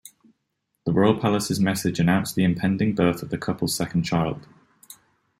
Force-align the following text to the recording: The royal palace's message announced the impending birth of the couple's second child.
The 0.87 0.93
royal 0.93 1.19
palace's 1.19 1.59
message 1.59 1.99
announced 1.99 2.33
the 2.33 2.43
impending 2.43 2.95
birth 2.95 3.21
of 3.21 3.29
the 3.29 3.37
couple's 3.37 3.75
second 3.75 4.01
child. 4.01 4.47